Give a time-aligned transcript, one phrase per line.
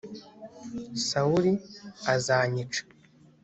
[1.07, 1.51] sawuli
[2.13, 2.81] azanyica.